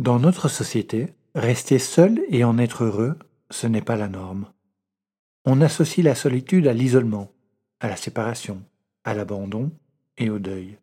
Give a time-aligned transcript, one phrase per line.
[0.00, 3.18] Dans notre société, rester seul et en être heureux,
[3.50, 4.50] ce n'est pas la norme.
[5.44, 7.30] On associe la solitude à l'isolement,
[7.80, 8.64] à la séparation,
[9.04, 9.70] à l'abandon
[10.16, 10.78] et au deuil.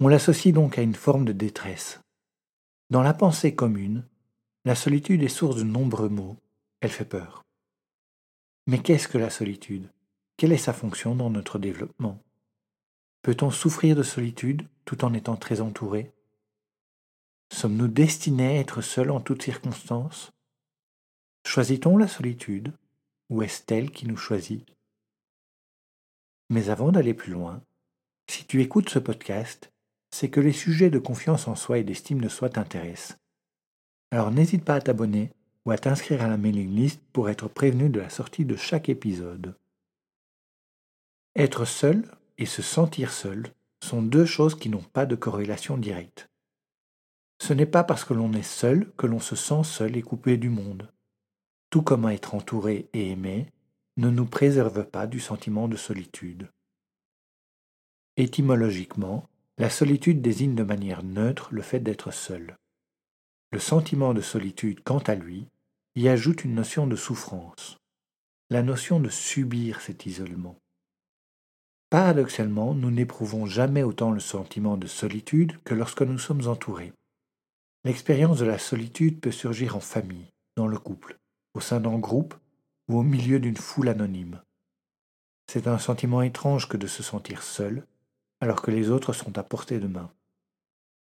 [0.00, 2.00] On l'associe donc à une forme de détresse.
[2.90, 4.04] Dans la pensée commune,
[4.64, 6.36] la solitude est source de nombreux maux,
[6.80, 7.44] elle fait peur.
[8.66, 9.92] Mais qu'est-ce que la solitude?
[10.36, 12.20] Quelle est sa fonction dans notre développement?
[13.22, 16.10] Peut-on souffrir de solitude tout en étant très entouré?
[17.52, 20.30] Sommes-nous destinés à être seuls en toutes circonstances?
[21.46, 22.72] Choisit-on la solitude
[23.30, 24.66] ou est-ce elle qui nous choisit?
[26.50, 27.62] Mais avant d'aller plus loin,
[28.30, 29.72] si tu écoutes ce podcast,
[30.10, 33.16] c'est que les sujets de confiance en soi et d'estime de soi t'intéressent.
[34.10, 35.30] Alors n'hésite pas à t'abonner
[35.64, 38.88] ou à t'inscrire à la mailing list pour être prévenu de la sortie de chaque
[38.88, 39.54] épisode.
[41.34, 46.27] Être seul et se sentir seul sont deux choses qui n'ont pas de corrélation directe.
[47.40, 50.36] Ce n'est pas parce que l'on est seul que l'on se sent seul et coupé
[50.36, 50.92] du monde.
[51.70, 53.46] Tout comme être entouré et aimé
[53.96, 56.48] ne nous préserve pas du sentiment de solitude.
[58.16, 59.28] Étymologiquement,
[59.58, 62.56] la solitude désigne de manière neutre le fait d'être seul.
[63.52, 65.46] Le sentiment de solitude, quant à lui,
[65.94, 67.76] y ajoute une notion de souffrance,
[68.50, 70.56] la notion de subir cet isolement.
[71.90, 76.92] Paradoxalement, nous n'éprouvons jamais autant le sentiment de solitude que lorsque nous sommes entourés.
[77.84, 81.18] L'expérience de la solitude peut surgir en famille, dans le couple,
[81.54, 82.34] au sein d'un groupe
[82.88, 84.40] ou au milieu d'une foule anonyme.
[85.50, 87.86] C'est un sentiment étrange que de se sentir seul,
[88.40, 90.10] alors que les autres sont à portée de main.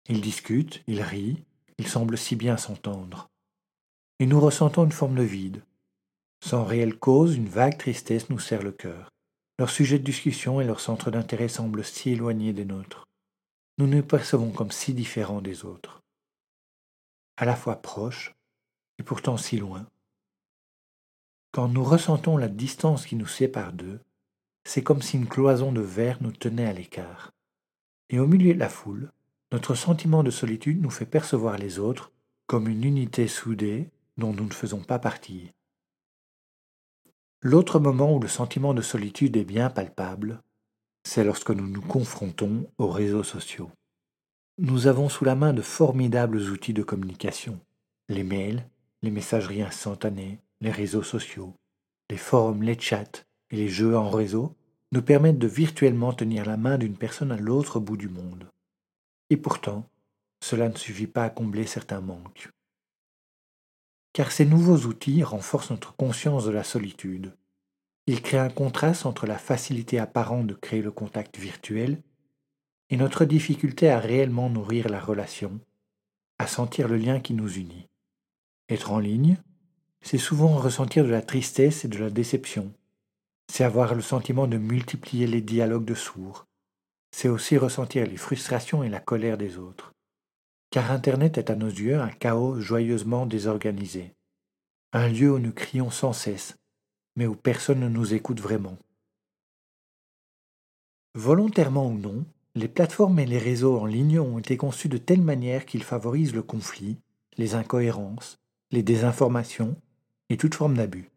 [0.08, 1.42] Ils discutent, ils rient,
[1.78, 3.28] ils semblent si bien s'entendre.
[4.20, 5.62] Et nous ressentons une forme de vide.
[6.44, 9.10] Sans réelle cause, une vague tristesse nous serre le cœur.
[9.58, 13.04] Leur sujet de discussion et leur centre d'intérêt semblent si éloignés des nôtres.
[13.78, 16.02] Nous nous percevons comme si différents des autres.
[17.36, 18.34] À la fois proches
[18.98, 19.86] et pourtant si loin.
[21.52, 24.00] Quand nous ressentons la distance qui nous sépare d'eux,
[24.64, 27.32] c'est comme si une cloison de verre nous tenait à l'écart.
[28.10, 29.12] Et au milieu de la foule,
[29.52, 32.10] notre sentiment de solitude nous fait percevoir les autres
[32.46, 35.52] comme une unité soudée dont nous ne faisons pas partie.
[37.42, 40.42] L'autre moment où le sentiment de solitude est bien palpable,
[41.04, 43.70] c'est lorsque nous nous confrontons aux réseaux sociaux.
[44.58, 47.60] Nous avons sous la main de formidables outils de communication,
[48.08, 48.66] les mails,
[49.02, 51.52] les messageries instantanées, les réseaux sociaux,
[52.08, 54.56] les forums, les chats, et les jeux en réseau
[54.92, 58.48] nous permettent de virtuellement tenir la main d'une personne à l'autre bout du monde.
[59.28, 59.90] Et pourtant,
[60.42, 62.48] cela ne suffit pas à combler certains manques.
[64.14, 67.36] Car ces nouveaux outils renforcent notre conscience de la solitude.
[68.06, 72.00] Ils créent un contraste entre la facilité apparente de créer le contact virtuel
[72.90, 75.60] et notre difficulté à réellement nourrir la relation,
[76.38, 77.88] à sentir le lien qui nous unit.
[78.68, 79.38] Être en ligne,
[80.02, 82.72] c'est souvent ressentir de la tristesse et de la déception,
[83.48, 86.46] c'est avoir le sentiment de multiplier les dialogues de sourds.
[87.10, 89.92] C'est aussi ressentir les frustrations et la colère des autres.
[90.70, 94.12] Car Internet est à nos yeux un chaos joyeusement désorganisé.
[94.92, 96.56] Un lieu où nous crions sans cesse,
[97.14, 98.76] mais où personne ne nous écoute vraiment.
[101.14, 102.26] Volontairement ou non,
[102.56, 106.34] les plateformes et les réseaux en ligne ont été conçus de telle manière qu'ils favorisent
[106.34, 106.96] le conflit,
[107.36, 108.38] les incohérences,
[108.70, 109.76] les désinformations
[110.30, 111.10] et toute forme d'abus.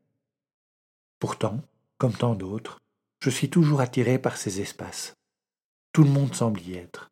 [1.17, 1.61] Pourtant,
[1.97, 2.79] comme tant d'autres,
[3.23, 5.13] je suis toujours attiré par ces espaces.
[5.93, 7.09] Tout le monde semble y être.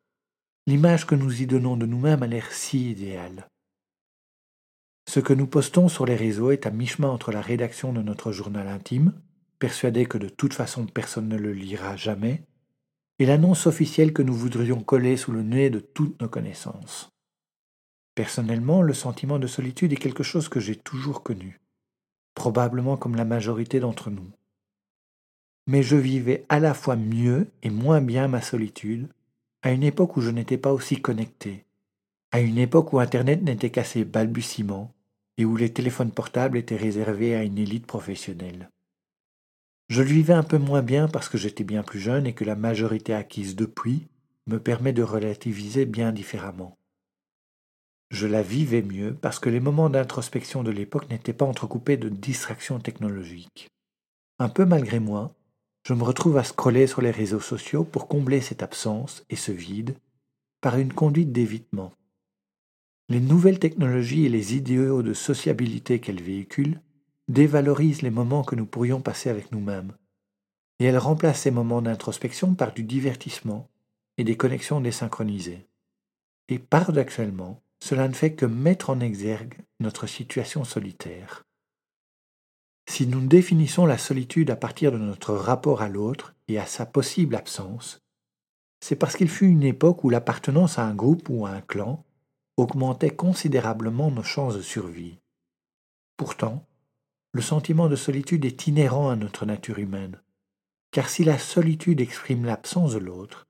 [0.66, 3.48] L'image que nous y donnons de nous-mêmes a l'air si idéale.
[5.08, 8.32] Ce que nous postons sur les réseaux est à mi-chemin entre la rédaction de notre
[8.32, 9.14] journal intime,
[9.58, 12.42] persuadé que de toute façon personne ne le lira jamais,
[13.18, 17.10] et l'annonce officielle que nous voudrions coller sous le nez de toutes nos connaissances.
[18.14, 21.60] Personnellement, le sentiment de solitude est quelque chose que j'ai toujours connu,
[22.34, 24.30] probablement comme la majorité d'entre nous.
[25.66, 29.08] Mais je vivais à la fois mieux et moins bien ma solitude
[29.62, 31.64] à une époque où je n'étais pas aussi connecté,
[32.30, 34.92] à une époque où Internet n'était qu'à balbutiements
[35.36, 38.70] et où les téléphones portables étaient réservés à une élite professionnelle.
[39.88, 42.44] Je le vivais un peu moins bien parce que j'étais bien plus jeune et que
[42.44, 44.06] la majorité acquise depuis
[44.46, 46.76] me permet de relativiser bien différemment.
[48.10, 52.08] Je la vivais mieux parce que les moments d'introspection de l'époque n'étaient pas entrecoupés de
[52.08, 53.68] distractions technologiques.
[54.38, 55.34] Un peu malgré moi,
[55.86, 59.52] je me retrouve à scroller sur les réseaux sociaux pour combler cette absence et ce
[59.52, 59.96] vide
[60.60, 61.92] par une conduite d'évitement.
[63.08, 66.80] Les nouvelles technologies et les idéaux de sociabilité qu'elles véhiculent
[67.28, 69.92] dévalorisent les moments que nous pourrions passer avec nous-mêmes,
[70.78, 73.68] et elles remplacent ces moments d'introspection par du divertissement
[74.16, 75.66] et des connexions désynchronisées.
[76.48, 81.44] Et paradoxalement, cela ne fait que mettre en exergue notre situation solitaire.
[82.88, 86.86] Si nous définissons la solitude à partir de notre rapport à l'autre et à sa
[86.86, 88.00] possible absence,
[88.80, 92.04] c'est parce qu'il fut une époque où l'appartenance à un groupe ou à un clan
[92.56, 95.18] augmentait considérablement nos chances de survie.
[96.16, 96.64] Pourtant,
[97.32, 100.20] le sentiment de solitude est inhérent à notre nature humaine,
[100.90, 103.46] car si la solitude exprime l'absence de l'autre,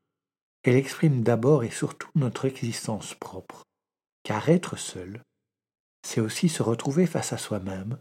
[0.65, 3.65] elle exprime d'abord et surtout notre existence propre,
[4.25, 5.23] car être seul,
[6.03, 7.99] c'est aussi se retrouver face à soi-même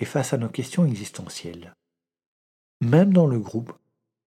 [0.00, 1.74] et face à nos questions existentielles.
[2.80, 3.72] Même dans le groupe,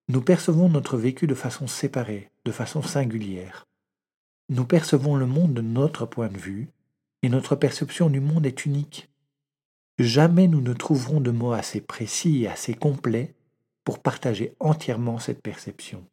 [0.09, 3.65] nous percevons notre vécu de façon séparée, de façon singulière.
[4.49, 6.69] Nous percevons le monde de notre point de vue,
[7.21, 9.10] et notre perception du monde est unique.
[10.01, 13.33] Jamais nous ne trouverons de mots assez précis et assez complets
[13.83, 16.05] pour partager entièrement cette perception.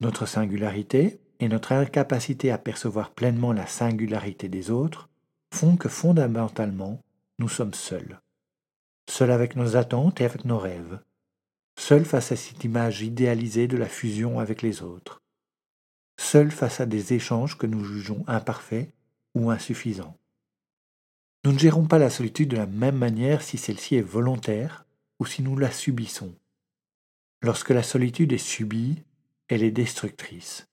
[0.00, 5.08] Notre singularité et notre incapacité à percevoir pleinement la singularité des autres
[5.52, 7.02] font que fondamentalement,
[7.38, 8.20] nous sommes seuls.
[9.08, 11.00] Seuls avec nos attentes et avec nos rêves.
[11.78, 15.20] Seuls face à cette image idéalisée de la fusion avec les autres
[16.20, 18.92] seul face à des échanges que nous jugeons imparfaits
[19.34, 20.16] ou insuffisants.
[21.44, 24.84] Nous ne gérons pas la solitude de la même manière si celle-ci est volontaire
[25.18, 26.34] ou si nous la subissons.
[27.42, 29.02] Lorsque la solitude est subie,
[29.48, 30.68] elle est destructrice.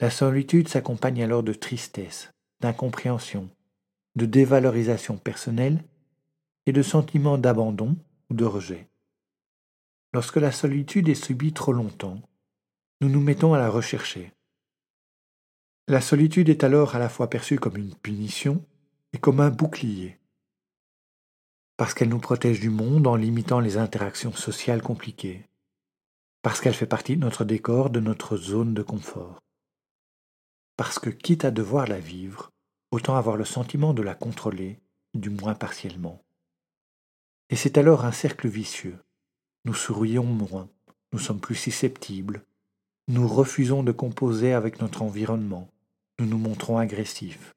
[0.00, 2.30] La solitude s'accompagne alors de tristesse,
[2.60, 3.48] d'incompréhension,
[4.14, 5.82] de dévalorisation personnelle
[6.66, 7.96] et de sentiments d'abandon
[8.28, 8.88] ou de rejet.
[10.12, 12.20] Lorsque la solitude est subie trop longtemps,
[13.00, 14.32] nous nous mettons à la rechercher.
[15.86, 18.62] La solitude est alors à la fois perçue comme une punition
[19.12, 20.18] et comme un bouclier,
[21.76, 25.48] parce qu'elle nous protège du monde en limitant les interactions sociales compliquées,
[26.42, 29.40] parce qu'elle fait partie de notre décor, de notre zone de confort,
[30.76, 32.50] parce que quitte à devoir la vivre,
[32.90, 34.80] autant avoir le sentiment de la contrôler,
[35.14, 36.22] du moins partiellement.
[37.50, 38.98] Et c'est alors un cercle vicieux.
[39.64, 40.68] Nous sourions moins,
[41.12, 42.44] nous sommes plus susceptibles,
[43.08, 45.70] nous refusons de composer avec notre environnement,
[46.18, 47.54] nous nous montrons agressifs.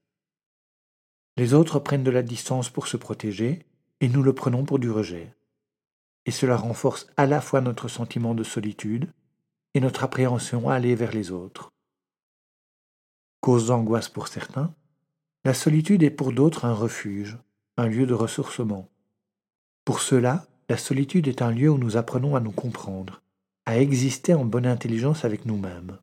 [1.38, 3.66] Les autres prennent de la distance pour se protéger,
[4.00, 5.33] et nous le prenons pour du rejet.
[6.25, 9.10] Et cela renforce à la fois notre sentiment de solitude
[9.74, 11.72] et notre appréhension à aller vers les autres.
[13.39, 14.74] Cause d'angoisse pour certains,
[15.46, 17.38] la solitude est pour d'autres un refuge,
[17.77, 18.89] un lieu de ressourcement.
[19.86, 23.22] Pour ceux-là, la solitude est un lieu où nous apprenons à nous comprendre,
[23.65, 25.98] à exister en bonne intelligence avec nous-mêmes.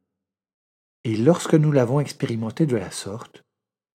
[1.05, 3.45] Et lorsque nous l'avons expérimenté de la sorte,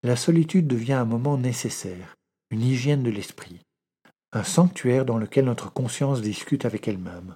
[0.04, 2.18] la solitude devient un moment nécessaire,
[2.52, 3.62] une hygiène de l'esprit,
[4.34, 7.36] un sanctuaire dans lequel notre conscience discute avec elle-même.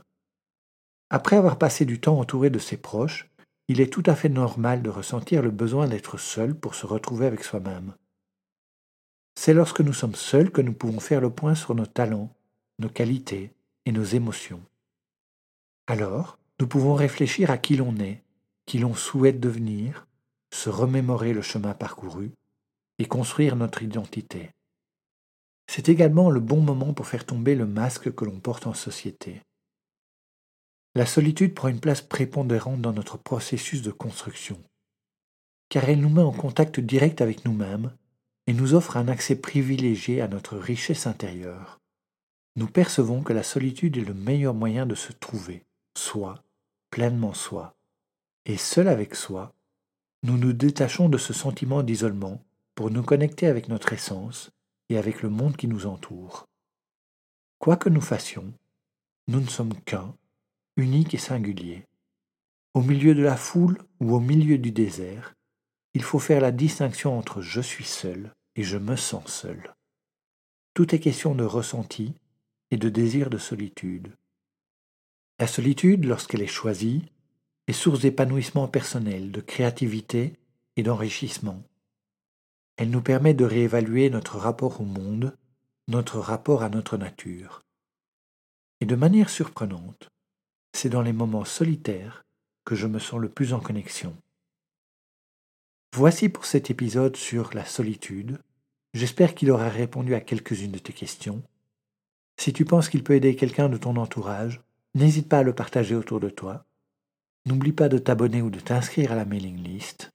[1.10, 3.30] Après avoir passé du temps entouré de ses proches,
[3.70, 7.26] il est tout à fait normal de ressentir le besoin d'être seul pour se retrouver
[7.26, 7.94] avec soi-même.
[9.36, 12.34] C'est lorsque nous sommes seuls que nous pouvons faire le point sur nos talents,
[12.80, 13.54] nos qualités
[13.86, 14.62] et nos émotions.
[15.88, 18.24] Alors, nous pouvons réfléchir à qui l'on est,
[18.66, 20.06] qui l'on souhaite devenir,
[20.52, 22.32] se remémorer le chemin parcouru
[23.00, 24.52] et construire notre identité.
[25.68, 29.42] C'est également le bon moment pour faire tomber le masque que l'on porte en société.
[30.96, 34.60] La solitude prend une place prépondérante dans notre processus de construction,
[35.70, 37.92] car elle nous met en contact direct avec nous-mêmes
[38.48, 41.80] et nous offre un accès privilégié à notre richesse intérieure.
[42.56, 46.44] Nous percevons que la solitude est le meilleur moyen de se trouver, soi,
[46.90, 47.76] pleinement soi,
[48.46, 49.54] et seul avec soi,
[50.24, 52.42] nous nous détachons de ce sentiment d'isolement
[52.78, 54.52] pour nous connecter avec notre essence
[54.90, 56.46] et avec le monde qui nous entoure.
[57.58, 58.54] Quoi que nous fassions,
[59.28, 60.16] nous ne sommes qu'un,
[60.76, 61.88] unique et singulier.
[62.76, 65.34] Au milieu de la foule ou au milieu du désert,
[65.96, 69.74] il faut faire la distinction entre je suis seul et je me sens seul.
[70.76, 72.14] Tout est question de ressenti
[72.70, 74.16] et de désir de solitude.
[75.40, 77.06] La solitude, lorsqu'elle est choisie,
[77.66, 80.34] est source d'épanouissement personnel, de créativité
[80.76, 81.64] et d'enrichissement.
[82.78, 85.36] Elle nous permet de réévaluer notre rapport au monde,
[85.88, 87.64] notre rapport à notre nature.
[88.82, 90.10] Et de manière surprenante,
[90.74, 92.24] c'est dans les moments solitaires
[92.66, 94.16] que je me sens le plus en connexion.
[95.96, 98.38] Voici pour cet épisode sur la solitude.
[98.94, 101.42] J'espère qu'il aura répondu à quelques-unes de tes questions.
[102.40, 104.62] Si tu penses qu'il peut aider quelqu'un de ton entourage,
[104.94, 106.66] n'hésite pas à le partager autour de toi.
[107.48, 110.12] N'oublie pas de t'abonner ou de t'inscrire à la mailing list.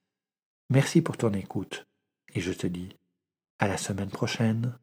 [0.70, 1.86] Merci pour ton écoute
[2.34, 2.96] et je te dis
[3.58, 4.74] à la semaine prochaine.